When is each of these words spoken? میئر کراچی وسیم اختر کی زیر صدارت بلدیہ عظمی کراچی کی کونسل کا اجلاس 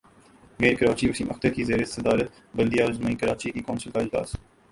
میئر 0.59 0.75
کراچی 0.75 1.09
وسیم 1.09 1.29
اختر 1.29 1.49
کی 1.49 1.63
زیر 1.63 1.83
صدارت 1.85 2.29
بلدیہ 2.55 2.83
عظمی 2.83 3.15
کراچی 3.15 3.51
کی 3.51 3.61
کونسل 3.61 3.91
کا 3.91 3.99
اجلاس 3.99 4.35